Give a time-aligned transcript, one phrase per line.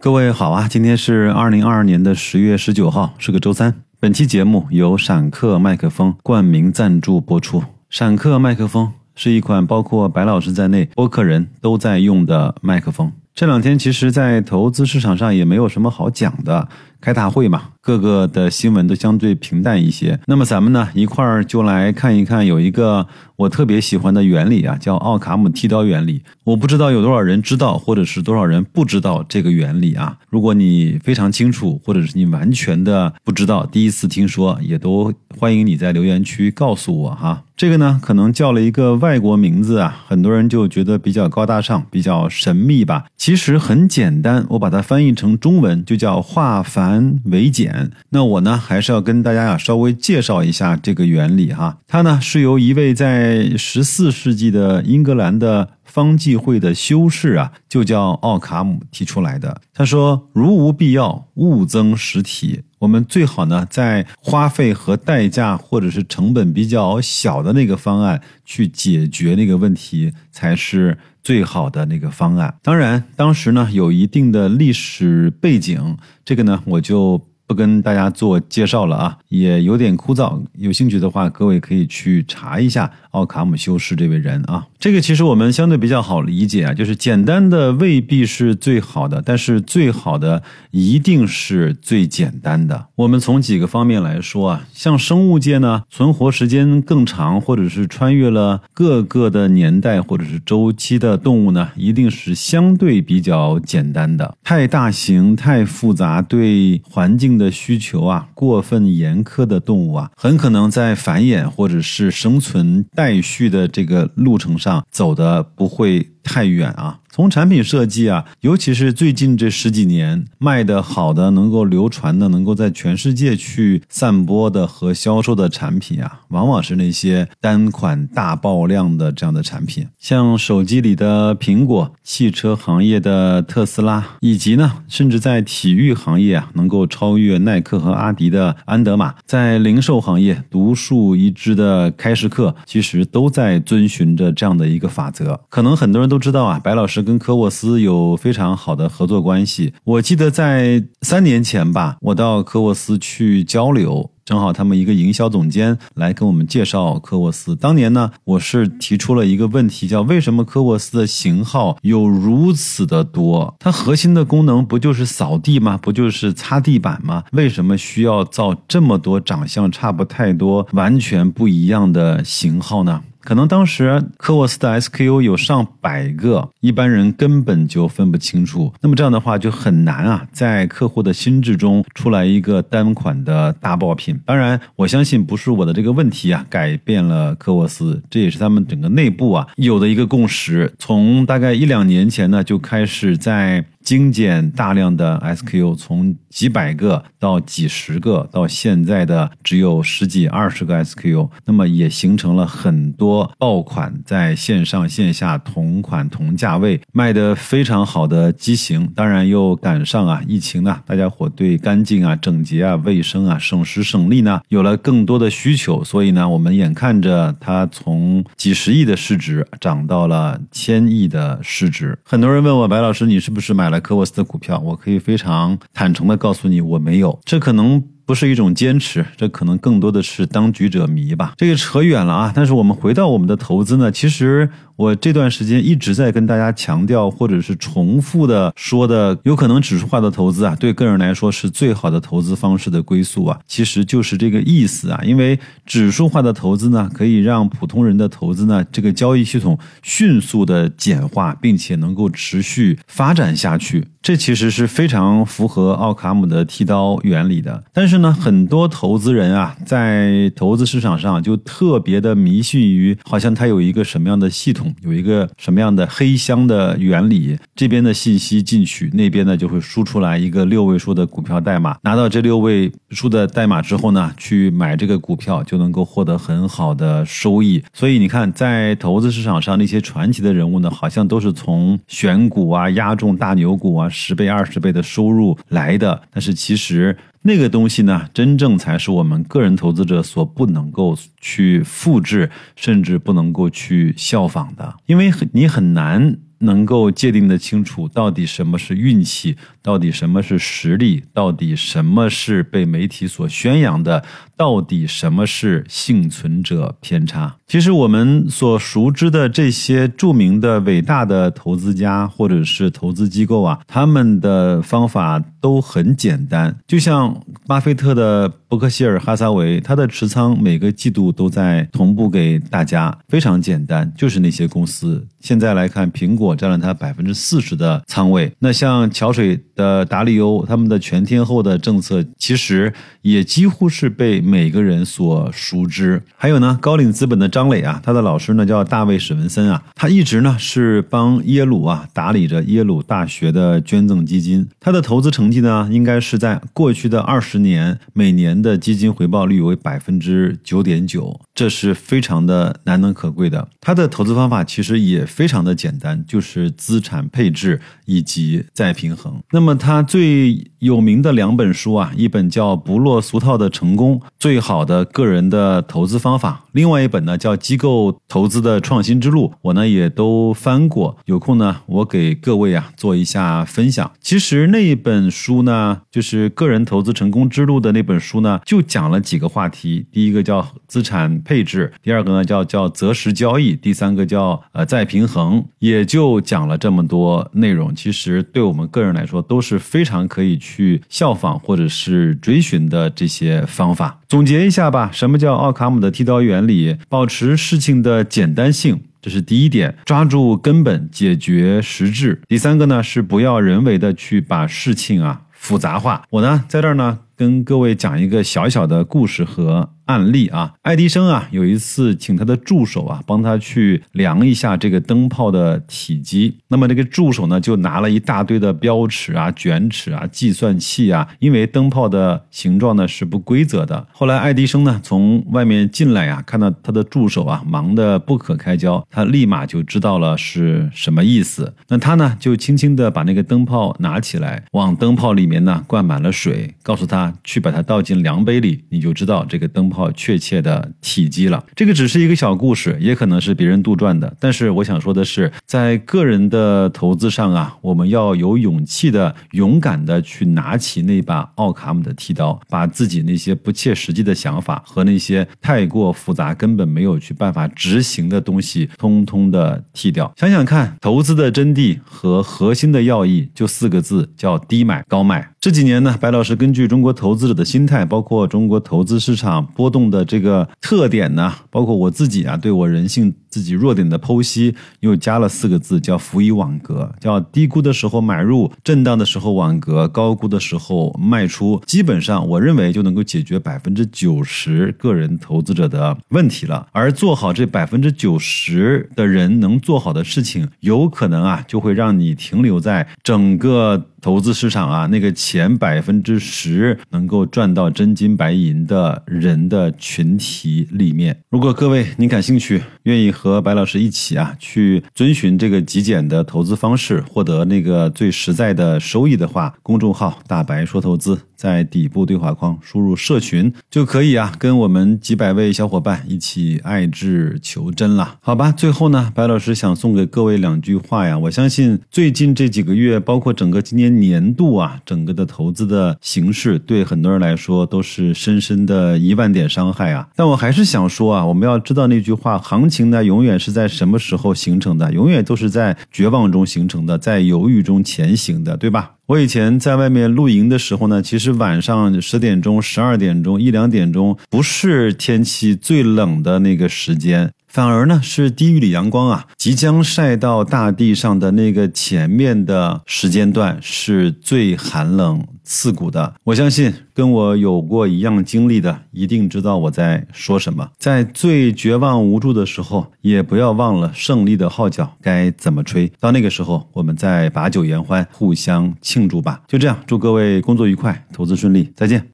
[0.00, 3.74] 各位好啊，今天是二零二二年的十月十九号，是个周三。
[3.98, 7.64] 本期节目由闪客麦克风冠名赞助播出。
[7.90, 13.10] 闪客麦克风是一款包括白老师在内播客人都在用的麦克风。
[13.34, 16.68] 这两天其实，在投资市场上也没有什么好讲的，
[17.00, 20.18] 开大会嘛，各个的新闻都相对平淡一些。
[20.26, 23.06] 那么咱们呢，一块儿就来看一看，有一个
[23.36, 26.22] 我特别喜欢的原理啊，叫奥卡姆剃刀原理。
[26.44, 30.16] 我不知道有多少人知道，或者是多少人不知道这个原理啊。
[30.28, 37.44] 如果你非常清楚，或者是你完全的不知道，第一次听说，也都欢迎你在留言区告诉我哈。
[37.56, 43.06] 这个呢，可能叫了一个外国名字啊，很多人就觉得比较高大上，比较神秘吧。
[43.16, 46.87] 其实很简单，我把它翻译成中文就叫化繁
[47.24, 47.90] 为简。
[48.10, 51.78] 那我呢，还是要跟大家啊稍微介绍一下这个原理哈。
[51.86, 55.70] 它呢是由一位在十四世纪的英格兰的。
[55.88, 59.60] 方济会的修士啊，就叫奥卡姆提出来的。
[59.74, 62.62] 他说：“如无必要，勿增实体。
[62.78, 72.54] 我们最好呢，在花费和代价或者是成本比较小的那个方案去解决那个问题，才是最好的那个方案。
[72.62, 80.38] 当然，当时呢有一定的历史背景，这个呢我就。”不跟大家做介绍了啊，也有点枯燥。
[80.58, 84.66] 有兴趣的话，各位可以去查一下奥卡姆修士这位人啊。
[84.78, 92.88] 这个其实我们相对比较好理解啊，就是简单的未必是最好的，但是最好的一定是最简单的。
[92.96, 104.36] 我们从几个方面来说啊，像生物界呢，存活时间更长，或者是穿越了各个的年代或者是周期的动物呢，一定是相对比较简单的。
[104.44, 107.37] 太大型、太复杂，对环境。
[107.38, 117.00] 的需求啊，过分严苛的动物啊，很可能在繁衍或者是生存待续的这个路程上走的不会太远啊。
[117.10, 145.40] 从产品设计啊，尤其是最近这十几年卖的好的、能够流传的、能够在全世界去散播的和销售的产品啊，往往是那些单款大爆量的这样的产品，像手机里的苹果、汽车行业的特斯拉，以及呢，甚至在体育行业啊，能够超越耐克和阿迪的安德玛，在零售行业独树一帜的开市客，其实都在遵循着这样的一个法则。
[145.48, 147.00] 可能很多人都不知道啊，白老师。
[147.00, 149.72] 跟科沃斯有非常好的合作关系。
[149.84, 157.54] 我记得在三年前吧，我到科沃斯去交流，正好他们一个营销总监来跟我们介绍科沃斯。
[157.54, 163.54] 当年呢，我是提出了一个问题，叫为什么科沃斯的型号有如此的多？
[163.60, 165.78] 它核心的功能不就是扫地吗？
[165.80, 167.22] 不就是擦地板吗？
[167.30, 173.04] 为什么需要造这么多长相差不太多、完全不一样的型号呢？
[173.20, 178.72] 可能当时科沃斯的 SKU 有上百个，一般人根本就分不清楚。
[178.80, 184.18] 那么这样的话就很难啊，在客户的心智中出来一个单款的大爆品。
[184.24, 190.72] 当然，我相信不是我的这个问题啊改变了科沃斯，这也是他们整个内部啊有的一个共识。
[190.78, 193.64] 从大概一两年前呢就开始在。
[193.88, 208.86] 精简大量的 SKU，从几百个到几十个，到现在的只有十几二十个 SKU，那么也形成了很多爆款，在线上线下同款同价位卖的非常好的机型。
[208.94, 221.98] 当然又赶上啊疫情呢，大家伙对干净啊、整洁啊、卫生啊、省时省力呢有了更多的需求，所以呢，我们眼看着它从几十亿的市值涨到了千亿的市值。
[222.04, 223.77] 很多人问我白老师，你是不是买了？
[223.80, 227.18] 科沃斯的股票，我可以非常坦诚的告诉你，我没有。
[227.24, 231.34] 这可能不是一种坚持，这可能更多的是当局者迷吧。
[231.36, 232.32] 这个扯远了啊！
[232.34, 234.50] 但是我们回到我们的投资呢，其实。
[234.78, 245.00] 我这段时间一直在跟大家强调，或者是重复的说的，有可能指数化的投资啊，对个人来说是最好的投资方式的归宿啊，其实就是这个意思啊。
[245.04, 253.84] 因为指数化的投资呢，可以让普通人的投资呢，这个交易系统迅速的简化，并且能够持续发展下去。
[254.00, 257.64] 这其实是非常符合奥卡姆的剃刀原理的。
[257.72, 264.67] 但是呢，很多投资人啊，在投资市场上就特别的迷信于，好像他有一个什么样的系统。
[264.82, 267.38] 有一个什么样的黑箱的原理？
[267.54, 271.76] 这边的信息进去，那边呢就会输出来一个六位数的股票代码。
[271.82, 277.62] 拿到这六位数的代码之后呢，去买这个股票就能够获得很好的收益。
[277.72, 286.00] 所以你看，在投资市场上那些传奇的人物呢，好像都是从选股啊、压中大牛股啊，十倍、二十倍的收入来的。
[286.12, 286.96] 但是其实。
[287.22, 304.04] 那个东西呢，真正才是我们个人投资者所不能够去复制，甚至不能够去效仿的，因为你很难能够界定的清楚，到底什么是运气，到底什么是实力，到底什么是被媒体所宣扬的，
[304.36, 307.34] 到底什么是幸存者偏差。
[307.48, 325.06] 其实我们所熟知的这些著名的、伟大的投资家或者是投资机构啊，他们的方法都很简单，就像巴菲特的伯克希尔哈撒韦，他的持仓每个季度都在同步给大家，非常简单，就是那些公司。
[325.20, 328.32] 现在来看，苹果占了他百分之四十的仓位。
[328.38, 336.02] 那像桥水的达利欧，他们的全天候的政策，其实也几乎是被每个人所熟知。
[336.16, 344.48] 还有呢，高瓴资本的张磊啊，他的老师呢叫大卫史文森啊，他一直呢是帮耶鲁啊打理着耶鲁大学的捐赠基金。
[344.60, 353.48] 他的投资成成绩呢，应该是在过去的二十年，每年的基金回报率为百分之九点九，这是非常的难能可贵的。
[353.60, 355.06] 他的投资方法其实也。
[355.18, 359.20] 非常的简单，就是资产配置以及再平衡。
[359.32, 370.96] 那么他最有名的两本书啊，一本叫《不落俗套的成功：最好的个人的投资方法》，另外一本呢叫《机构投资的创新之路》，我呢也都翻过。
[371.06, 373.90] 有空呢，我给各位啊做一下分享。
[374.00, 379.86] 其实那一本书呢，就是个人投资成功之路的那本书呢，就讲了几个话题。
[379.90, 385.08] 第一个叫资产配置，第二个呢叫叫择时交易，第三个叫呃再平。
[385.08, 393.98] 衡也就讲了这么多内容，其实对我们个人来说都是非常可以去效仿或者是追寻的这些方法。
[394.06, 396.76] 总结一下吧，什么叫奥卡姆的剃刀原理？
[396.90, 402.20] 保持事情的简单性，这是第一点，抓住根本，解决实质。
[402.28, 406.04] 第三个呢是不要人为的去把事情啊复杂化。
[406.10, 409.70] 我呢在这儿呢跟各位讲一个小小的故事和。
[409.88, 416.36] 案例啊，爱迪生啊，有一次请他的助手啊，帮他去量一下这个灯泡的体积。
[416.48, 423.86] 那么这个助手呢，就拿了一大堆的标尺啊、卷尺啊、计算器啊，因为灯泡的形状呢是不规则的。
[423.90, 431.54] 后来爱迪生呢从外面进来呀，看到他的助手啊忙得不可开交，他立马就知道了是什么意思。
[431.68, 439.77] 那他呢就轻轻地把那个灯泡拿起来，往灯泡里面呢灌满了水，告诉他去把它倒进量杯里，你就知道这个灯泡。
[439.78, 444.12] 好确切的体积了，这个只是一个小故事，也可能是别人杜撰的。
[444.18, 460.12] 但是我想说的是，在个人的投资上啊，我们要有勇气的、勇敢的去拿起那把奥卡姆的剃刀，把自己那些不切实际的想法和那些太过复杂、根本没有去办法执行的东西，通通的剃掉。
[460.16, 465.30] 想想看，投资的真谛和核心的要义就四个字，叫低买高卖。
[465.40, 473.14] 这几年呢，白老师根据中国投资者的心态，包括中国投资市场波动的这个特点呢，包括我自己啊，对我人性。
[473.30, 481.60] 自己弱点的剖析，又加了四个字，叫“辅以网格”，叫低估的时候买入，震荡的时候网格，高估的时候卖出。
[481.66, 486.66] 基本上，我认为就能够解决百分之九十个人投资者的问题了。
[486.72, 501.14] 而做好这百分之九十的人能做好的事情，有可能啊，就会让你停留在整个投资市场啊那个前百分之十能够赚到真金白银的人的群体里面。
[501.28, 503.12] 如果各位您感兴趣，愿意。
[503.18, 518.52] 和白老师一起啊，去遵循这个极简的投资方式，获得那个最实在的收益的话，公众号“大白说投资”在底部对话框输入“社群”就可以啊，跟我们几百位小伙伴一起爱智求真了，好吧？
[518.52, 521.18] 最后呢，白老师想送给各位两句话呀。
[521.18, 530.06] 我相信最近这几个月，包括整个今年年度啊，整个的投资的形式，对很多人来说都是深深的一万点伤害啊。
[530.14, 533.04] 但我还是想说啊，我们要知道那句话，行情呢。
[533.08, 534.92] 永远是在什么时候形成的？
[534.92, 538.92] 永远都是在绝望中形成的，在犹豫中前行的，对吧？
[539.06, 547.32] 我以前在外面露营的时候呢，其实晚上十点钟、十二点钟、一两点钟，不是天气最冷的那个时间。
[547.58, 556.14] 反而呢，是低域里阳光啊，即将晒到大地上的那个前面的时间段是最寒冷刺骨的。
[556.22, 560.68] 我相信跟我有过一样经历的，一定知道我在说什么。
[560.78, 565.90] 在最绝望无助的时候，也不要忘了胜利的号角该怎么吹。
[565.98, 569.40] 到那个时候，我们再把酒言欢，互相庆祝吧。
[569.48, 572.06] 就这样，祝各位工作愉快，投资顺利，再见。